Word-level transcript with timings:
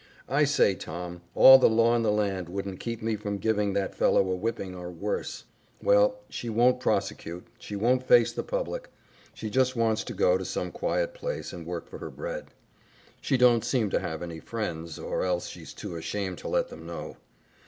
"I 0.27 0.45
say, 0.45 0.73
Tom, 0.73 1.21
all 1.35 1.59
the 1.59 1.69
law 1.69 1.95
in 1.95 2.01
the 2.01 2.09
land 2.11 2.49
wouldn't 2.49 2.79
keep 2.79 3.03
me 3.03 3.15
from 3.15 3.37
giving 3.37 3.73
that 3.73 3.93
fellow 3.93 4.31
a 4.31 4.35
whipping 4.35 4.73
or 4.73 4.89
worse." 4.89 5.43
"Well, 5.79 6.21
she 6.27 6.49
won't 6.49 6.79
prosecute; 6.79 7.45
she 7.59 7.75
won't 7.75 8.01
face 8.01 8.31
the 8.33 8.41
public; 8.41 8.89
she 9.35 9.51
just 9.51 9.75
wants 9.75 10.03
to 10.05 10.13
go 10.15 10.39
to 10.39 10.43
some 10.43 10.71
quiet 10.71 11.13
place 11.13 11.53
and 11.53 11.67
work 11.67 11.87
for 11.87 11.99
her 11.99 12.09
bread. 12.09 12.47
She 13.21 13.37
don't 13.37 13.63
seem 13.63 13.91
to 13.91 13.99
have 13.99 14.23
any 14.23 14.39
friends, 14.39 14.97
or 14.97 15.23
else 15.23 15.47
she's 15.49 15.71
too 15.71 15.95
ashamed 15.95 16.39
to 16.39 16.47
let 16.47 16.69
them 16.69 16.87
know." 16.87 17.17